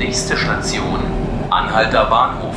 [0.00, 0.98] Nächste Station,
[1.50, 2.54] Anhalter Bahnhof.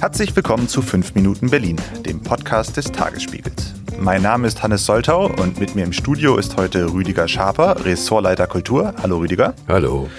[0.00, 3.74] Herzlich willkommen zu 5 Minuten Berlin, dem Podcast des Tagesspiegels.
[4.00, 8.48] Mein Name ist Hannes Soltau und mit mir im Studio ist heute Rüdiger Schaper, Ressortleiter
[8.48, 8.92] Kultur.
[9.00, 9.54] Hallo Rüdiger.
[9.68, 10.10] Hallo.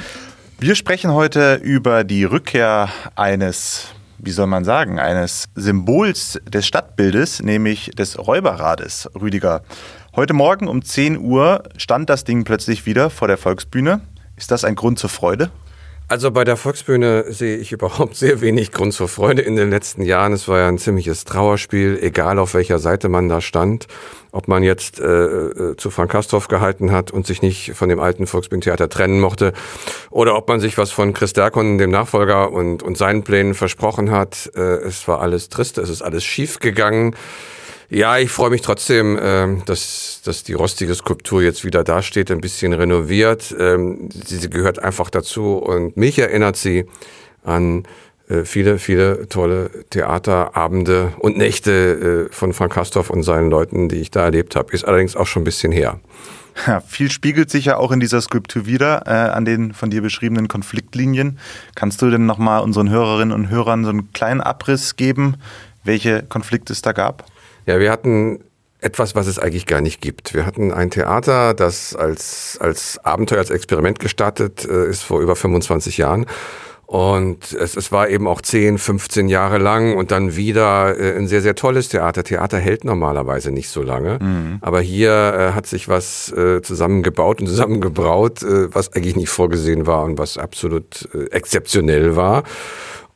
[0.59, 2.87] Wir sprechen heute über die Rückkehr
[3.17, 9.09] eines, wie soll man sagen, eines Symbols des Stadtbildes, nämlich des Räuberrades.
[9.13, 9.61] Rüdiger,
[10.15, 14.01] heute Morgen um 10 Uhr stand das Ding plötzlich wieder vor der Volksbühne.
[14.37, 15.49] Ist das ein Grund zur Freude?
[16.07, 20.03] Also bei der Volksbühne sehe ich überhaupt sehr wenig Grund zur Freude in den letzten
[20.03, 20.33] Jahren.
[20.33, 23.87] Es war ja ein ziemliches Trauerspiel, egal auf welcher Seite man da stand.
[24.31, 27.99] Ob man jetzt äh, äh, zu Frank Kastorf gehalten hat und sich nicht von dem
[27.99, 29.53] alten Volksbühnentheater trennen mochte,
[30.11, 34.11] oder ob man sich was von Chris Derkon, dem Nachfolger, und, und seinen Plänen versprochen
[34.11, 34.51] hat.
[34.55, 37.15] Äh, es war alles trist, es ist alles schief gegangen.
[37.89, 42.41] Ja, ich freue mich trotzdem, ähm, dass, dass die rostige Skulptur jetzt wieder dasteht, ein
[42.41, 43.55] bisschen renoviert.
[43.59, 46.85] Ähm, sie, sie gehört einfach dazu und mich erinnert sie
[47.43, 47.83] an
[48.29, 53.97] äh, viele, viele tolle Theaterabende und Nächte äh, von Frank Kastorf und seinen Leuten, die
[53.97, 54.73] ich da erlebt habe.
[54.73, 55.99] Ist allerdings auch schon ein bisschen her.
[56.67, 60.01] Ja, viel spiegelt sich ja auch in dieser Skulptur wieder äh, an den von dir
[60.01, 61.39] beschriebenen Konfliktlinien.
[61.75, 65.37] Kannst du denn nochmal unseren Hörerinnen und Hörern so einen kleinen Abriss geben,
[65.83, 67.25] welche Konflikte es da gab?
[67.65, 68.43] Ja, wir hatten
[68.83, 70.33] etwas, was es eigentlich gar nicht gibt.
[70.33, 75.35] Wir hatten ein Theater, das als, als Abenteuer, als Experiment gestartet äh, ist vor über
[75.35, 76.25] 25 Jahren.
[76.85, 81.27] Und es, es war eben auch 10, 15 Jahre lang und dann wieder äh, ein
[81.27, 82.23] sehr, sehr tolles Theater.
[82.23, 84.19] Theater hält normalerweise nicht so lange.
[84.21, 84.57] Mhm.
[84.61, 89.87] Aber hier äh, hat sich was äh, zusammengebaut und zusammengebraut, äh, was eigentlich nicht vorgesehen
[89.87, 92.43] war und was absolut äh, exzeptionell war.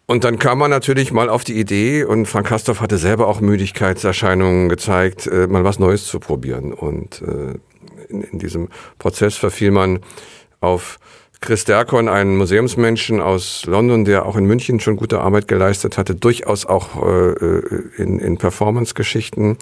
[0.09, 3.41] Und dann kam man natürlich mal auf die Idee, und Frank Kastorf hatte selber auch
[3.41, 6.71] Müdigkeitserscheinungen gezeigt, äh, mal was Neues zu probieren.
[6.71, 7.59] Und äh,
[8.07, 8.69] in, in diesem
[8.99, 9.99] Prozess verfiel man
[10.61, 10.97] auf
[11.41, 16.15] Chris Derkon, einen Museumsmenschen aus London, der auch in München schon gute Arbeit geleistet hatte,
[16.15, 17.33] durchaus auch äh,
[17.97, 19.57] in, in Performance-Geschichten.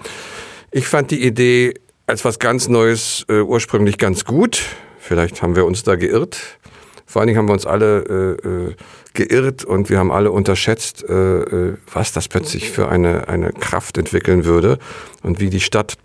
[0.70, 1.74] Ich fand die Idee
[2.06, 4.62] als was ganz Neues äh, ursprünglich ganz gut.
[5.00, 6.60] Vielleicht haben wir uns da geirrt.
[7.08, 8.76] Vor allen Dingen haben wir uns alle äh, äh
[9.16, 13.98] geirrt und wir haben alle unterschätzt, äh, äh, was das plötzlich für eine, eine Kraft
[13.98, 14.78] entwickeln würde
[15.24, 15.98] und wie die Stadt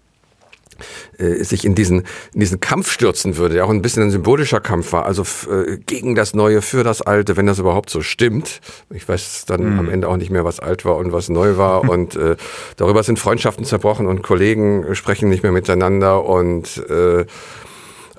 [1.18, 2.00] äh, sich in diesen,
[2.32, 5.76] in diesen Kampf stürzen würde, der auch ein bisschen ein symbolischer Kampf war, also äh,
[5.78, 8.60] gegen das Neue, für das Alte, wenn das überhaupt so stimmt.
[8.90, 9.78] Ich weiß dann mhm.
[9.78, 12.36] am Ende auch nicht mehr, was alt war und was neu war und äh,
[12.76, 17.26] darüber sind Freundschaften zerbrochen und Kollegen sprechen nicht mehr miteinander und äh,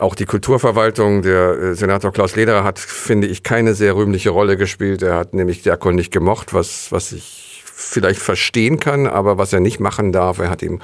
[0.02, 4.58] auch die Kulturverwaltung, der äh, Senator Klaus Lederer hat, finde ich, keine sehr rühmliche Rolle
[4.58, 5.04] gespielt.
[5.04, 9.60] Er hat nämlich Diakon nicht gemocht, was, was ich vielleicht verstehen kann, aber was er
[9.60, 10.82] nicht machen darf, er hat ihm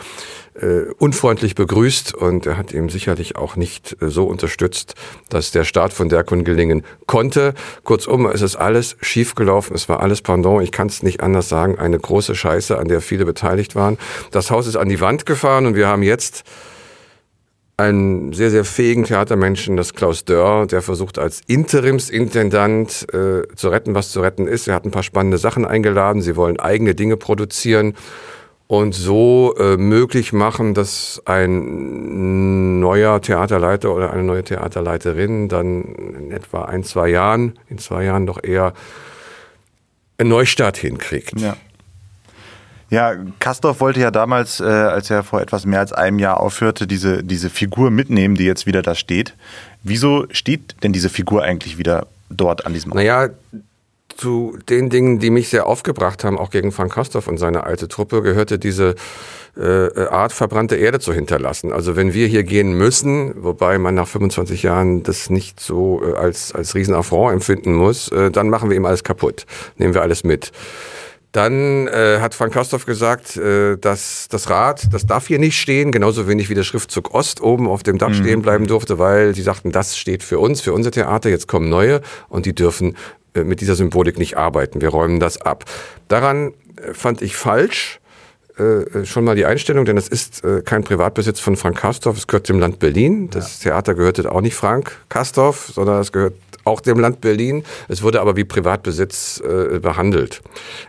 [0.60, 4.96] äh, unfreundlich begrüßt und er hat ihm sicherlich auch nicht äh, so unterstützt,
[5.30, 7.54] dass der Start von Diakon gelingen konnte.
[7.84, 11.78] Kurzum, es ist alles schiefgelaufen, es war alles Pendant, ich kann es nicht anders sagen,
[11.78, 13.98] eine große Scheiße, an der viele beteiligt waren.
[14.32, 16.44] Das Haus ist an die Wand gefahren und wir haben jetzt
[17.78, 23.94] einen sehr, sehr fähigen Theatermenschen, das Klaus Dörr, der versucht als Interimsintendant äh, zu retten,
[23.94, 24.68] was zu retten ist.
[24.68, 26.24] Er hat ein paar spannende Sachen eingeladen.
[26.24, 27.94] Sie wollen eigene Dinge produzieren
[28.66, 36.32] und so äh, möglich machen, dass ein neuer Theaterleiter oder eine neue Theaterleiterin dann in
[36.32, 38.74] etwa ein, zwei Jahren, in zwei Jahren doch eher
[40.18, 41.40] einen Neustart hinkriegt.
[41.40, 41.56] Ja.
[42.90, 46.88] Ja, Kastorf wollte ja damals, äh, als er vor etwas mehr als einem Jahr aufhörte,
[46.88, 49.34] diese, diese Figur mitnehmen, die jetzt wieder da steht.
[49.84, 52.98] Wieso steht denn diese Figur eigentlich wieder dort an diesem Ort?
[52.98, 53.30] Naja,
[54.16, 57.88] zu den Dingen, die mich sehr aufgebracht haben, auch gegen Frank Kastorf und seine alte
[57.88, 58.96] Truppe, gehörte diese
[59.56, 61.72] äh, Art, verbrannte Erde zu hinterlassen.
[61.72, 66.16] Also wenn wir hier gehen müssen, wobei man nach 25 Jahren das nicht so äh,
[66.16, 69.46] als, als Riesenaffront empfinden muss, äh, dann machen wir ihm alles kaputt,
[69.78, 70.52] nehmen wir alles mit.
[71.32, 75.92] Dann äh, hat Frank Kastorf gesagt, äh, dass das Rad, das darf hier nicht stehen,
[75.92, 78.14] genauso wenig wie der Schriftzug Ost oben auf dem Dach mhm.
[78.16, 81.70] stehen bleiben durfte, weil sie sagten, das steht für uns, für unser Theater, jetzt kommen
[81.70, 82.96] neue und die dürfen
[83.34, 84.82] äh, mit dieser Symbolik nicht arbeiten.
[84.82, 85.66] Wir räumen das ab.
[86.08, 88.00] Daran äh, fand ich falsch
[88.58, 92.26] äh, schon mal die Einstellung, denn es ist äh, kein Privatbesitz von Frank Kastorf, es
[92.26, 93.30] gehört dem Land Berlin.
[93.30, 93.72] Das ja.
[93.72, 96.34] Theater gehörte auch nicht Frank Kastorf, sondern es gehört
[96.68, 97.64] auch dem Land Berlin.
[97.88, 100.42] Es wurde aber wie Privatbesitz äh, behandelt.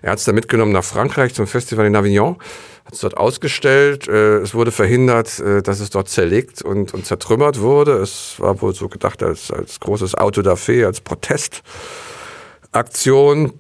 [0.03, 2.37] Er hat es dann mitgenommen nach Frankreich zum Festival in Avignon,
[2.85, 4.07] hat es dort ausgestellt.
[4.09, 7.99] Äh, es wurde verhindert, äh, dass es dort zerlegt und, und zertrümmert wurde.
[7.99, 13.53] Es war wohl so gedacht als, als großes Auto da Fe, als Protestaktion.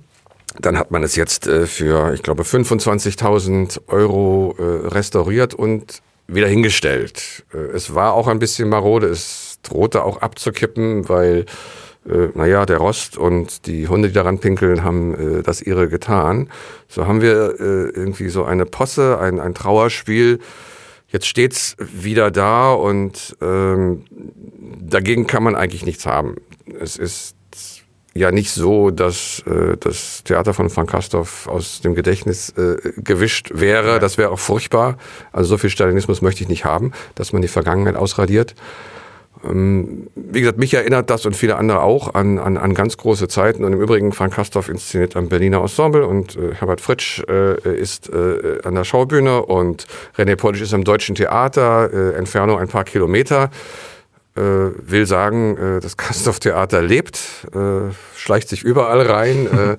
[0.60, 6.46] Dann hat man es jetzt äh, für, ich glaube, 25.000 Euro äh, restauriert und wieder
[6.46, 7.44] hingestellt.
[7.52, 11.46] Äh, es war auch ein bisschen marode, es drohte auch abzukippen, weil,
[12.06, 16.48] äh, naja, der Rost und die Hunde, die daran pinkeln, haben äh, das ihre getan.
[16.88, 20.38] So haben wir äh, irgendwie so eine Posse, ein, ein Trauerspiel.
[21.08, 24.04] Jetzt steht's wieder da und ähm,
[24.80, 26.36] dagegen kann man eigentlich nichts haben.
[26.78, 27.34] Es ist
[28.14, 33.52] ja nicht so, dass äh, das Theater von Frank Kastorf aus dem Gedächtnis äh, gewischt
[33.54, 34.00] wäre.
[34.00, 34.98] Das wäre auch furchtbar.
[35.32, 38.54] Also so viel Stalinismus möchte ich nicht haben, dass man die Vergangenheit ausradiert.
[39.44, 43.28] Ähm, wie gesagt, mich erinnert das und viele andere auch an, an, an ganz große
[43.28, 43.64] Zeiten.
[43.64, 48.10] Und im Übrigen, Frank Kastorf inszeniert am Berliner Ensemble und äh, Herbert Fritsch äh, ist
[48.10, 49.86] äh, an der Schaubühne und
[50.16, 53.50] René Polisch ist am Deutschen Theater, äh, Entfernung ein paar Kilometer
[54.36, 57.18] äh, will sagen, äh, das Kastorf-Theater lebt,
[57.54, 59.76] äh, schleicht sich überall rein.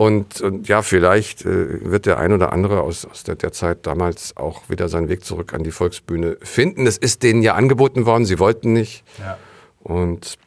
[0.00, 3.86] und, und, ja, vielleicht äh, wird der ein oder andere aus, aus der, der, Zeit
[3.86, 6.86] damals auch wieder seinen Weg zurück an die Volksbühne finden.
[6.86, 9.04] Es ist denen ja angeboten worden, sie wollten nicht.
[9.18, 9.36] Ja.
[9.82, 10.38] Und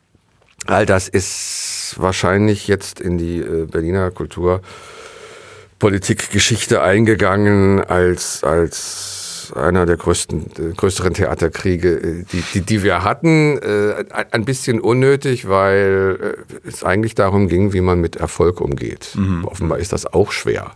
[0.66, 9.23] all das ist wahrscheinlich jetzt in die äh, Berliner Kulturpolitikgeschichte eingegangen als, als
[9.56, 13.58] einer der größten, größeren Theaterkriege, äh, die, die, die wir hatten.
[13.58, 19.12] Äh, ein bisschen unnötig, weil äh, es eigentlich darum ging, wie man mit Erfolg umgeht.
[19.16, 19.46] Mhm.
[19.46, 20.72] Offenbar ist das auch schwer.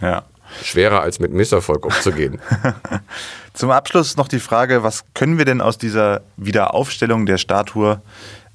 [0.00, 0.24] Ja.
[0.62, 2.40] Schwerer als mit Misserfolg umzugehen.
[3.52, 8.00] Zum Abschluss noch die Frage, was können wir denn aus dieser Wiederaufstellung der Statue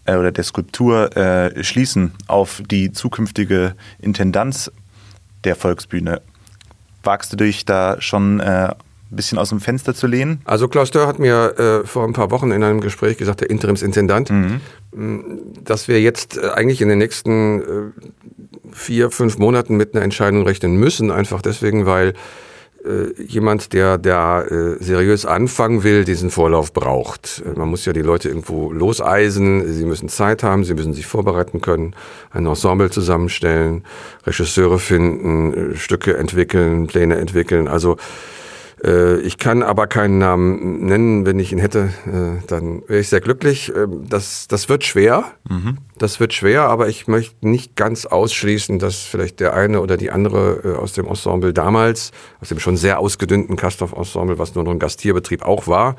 [0.06, 4.72] äh, oder der Skulptur äh, schließen auf die zukünftige Intendanz
[5.44, 6.22] der Volksbühne?
[7.04, 8.74] Wagst du dich da schon äh,
[9.14, 10.42] ein bisschen aus dem Fenster zu lehnen?
[10.46, 13.50] Also Klaus Dörr hat mir äh, vor ein paar Wochen in einem Gespräch gesagt, der
[13.50, 14.62] Interimsintendant, mhm.
[15.64, 17.66] dass wir jetzt äh, eigentlich in den nächsten äh,
[18.72, 22.14] vier, fünf Monaten mit einer Entscheidung rechnen müssen, einfach deswegen, weil
[22.84, 27.42] äh, jemand, der da äh, seriös anfangen will, diesen Vorlauf braucht.
[27.56, 31.62] Man muss ja die Leute irgendwo loseisen, sie müssen Zeit haben, sie müssen sich vorbereiten
[31.62, 31.96] können,
[32.32, 33.86] ein Ensemble zusammenstellen,
[34.26, 37.70] Regisseure finden, Stücke entwickeln, Pläne entwickeln.
[37.70, 37.98] Also
[39.22, 41.26] ich kann aber keinen Namen nennen.
[41.26, 43.72] Wenn ich ihn hätte, äh, dann wäre ich sehr glücklich.
[43.76, 45.24] Ähm, das, das wird schwer.
[45.50, 45.78] Mhm.
[45.98, 50.12] Das wird schwer, aber ich möchte nicht ganz ausschließen, dass vielleicht der eine oder die
[50.12, 54.72] andere äh, aus dem Ensemble damals, aus dem schon sehr ausgedünnten Kastorf-Ensemble, was nur noch
[54.72, 55.96] ein Gastierbetrieb auch war,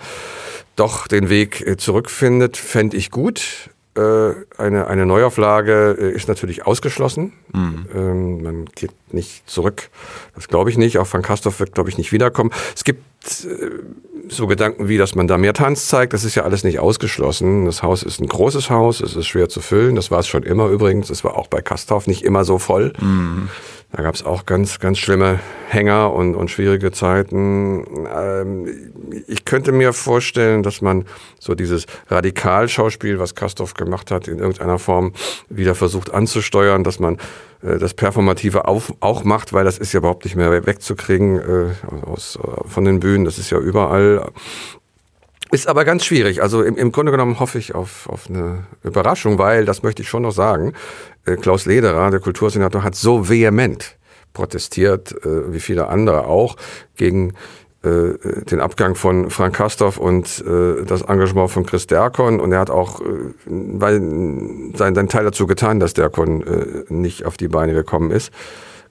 [0.76, 3.70] doch den Weg zurückfindet, fände ich gut.
[3.96, 7.32] Äh, eine, eine Neuauflage äh, ist natürlich ausgeschlossen.
[7.52, 7.86] Mhm.
[7.94, 9.88] Ähm, man geht nicht zurück.
[10.34, 10.98] Das glaube ich nicht.
[10.98, 12.50] Auch Van Kastorf wird, glaube ich, nicht wiederkommen.
[12.74, 13.02] Es gibt
[14.28, 16.12] so Gedanken wie, dass man da mehr Tanz zeigt.
[16.12, 17.66] Das ist ja alles nicht ausgeschlossen.
[17.66, 19.00] Das Haus ist ein großes Haus.
[19.00, 19.96] Es ist schwer zu füllen.
[19.96, 21.10] Das war es schon immer übrigens.
[21.10, 22.92] Es war auch bei Kastorf nicht immer so voll.
[23.00, 23.48] Mhm.
[23.92, 25.38] Da gab es auch ganz, ganz schlimme
[25.68, 28.06] Hänger und, und schwierige Zeiten.
[28.12, 28.92] Ähm,
[29.28, 31.04] ich könnte mir vorstellen, dass man
[31.38, 35.12] so dieses Radikalschauspiel, was Kastorf gemacht hat, in irgendeiner Form
[35.48, 37.18] wieder versucht anzusteuern, dass man
[37.62, 42.04] äh, das Performative auf, auch macht, weil das ist ja überhaupt nicht mehr wegzukriegen äh,
[42.04, 43.13] aus, äh, von den Bühnen.
[43.22, 44.32] Das ist ja überall.
[45.54, 46.42] Ist aber ganz schwierig.
[46.42, 50.08] Also im, im Grunde genommen hoffe ich auf, auf eine Überraschung, weil, das möchte ich
[50.08, 50.72] schon noch sagen,
[51.26, 53.96] äh, Klaus Lederer, der Kultursenator, hat so vehement
[54.32, 56.56] protestiert, äh, wie viele andere auch,
[56.96, 57.34] gegen
[57.84, 58.14] äh,
[58.50, 62.40] den Abgang von Frank Kastorf und das Engagement von Chris Derkon.
[62.40, 63.04] Und er hat auch äh,
[63.46, 64.00] weil,
[64.74, 68.32] sein, sein Teil dazu getan, dass Derkon nicht auf die Beine gekommen ist.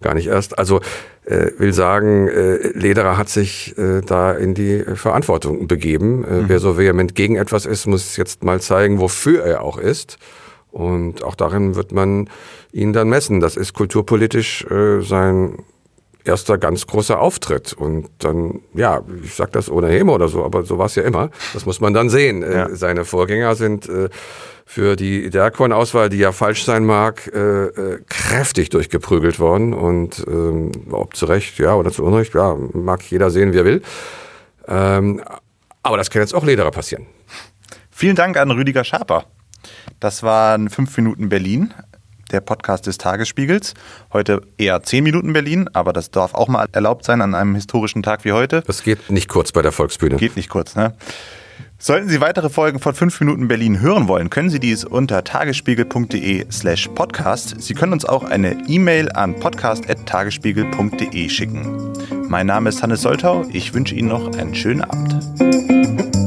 [0.04, 0.60] Gar nicht erst.
[0.60, 0.82] Also
[1.26, 6.24] äh, will sagen, äh, Lederer hat sich äh, da in die Verantwortung begeben.
[6.24, 6.50] Äh, mhm.
[6.50, 10.20] Wer so vehement gegen etwas ist, muss jetzt mal zeigen, wofür er auch ist.
[10.72, 12.30] Und auch darin wird man
[12.72, 13.40] ihn dann messen.
[13.40, 15.60] Das ist kulturpolitisch äh, sein
[16.26, 17.74] erster ganz großer Auftritt.
[17.74, 21.04] Und dann, ja, ich sag das ohne Häme oder so, aber so war es ja
[21.04, 21.30] immer.
[21.54, 22.44] Das muss man dann sehen.
[22.44, 22.76] Äh, ja.
[22.76, 24.10] Seine Vorgänger sind äh,
[24.66, 29.74] für die Derkorn-Auswahl, die ja falsch sein mag, äh, äh, kräftig durchgeprügelt worden.
[29.74, 33.66] Und ähm, ob zu Recht, ja, oder zu Unrecht, ja, mag jeder sehen, wie er
[33.66, 33.82] will.
[34.68, 35.22] Ähm,
[35.82, 37.06] aber das kann jetzt auch Lederer passieren.
[37.92, 39.26] Vielen Dank an Rüdiger Schaper.
[40.00, 41.74] Das waren fünf Minuten Berlin
[42.34, 43.74] der Podcast des Tagesspiegels.
[44.12, 48.04] Heute eher zehn Minuten Berlin, aber das darf auch mal erlaubt sein an einem historischen
[48.04, 48.64] Tag wie heute.
[48.66, 50.18] Das geht nicht kurz bei der Volksbühne.
[50.18, 50.94] Geht nicht kurz, ne?
[51.78, 56.46] Sollten Sie weitere Folgen von 5 Minuten Berlin hören wollen, können Sie dies unter tagesspiegel.de
[56.50, 57.62] slash podcast.
[57.62, 61.92] Sie können uns auch eine E-Mail an podcast.tagesspiegel.de schicken.
[62.30, 63.46] Mein Name ist Hannes Soltau.
[63.52, 66.23] Ich wünsche Ihnen noch einen schönen Abend.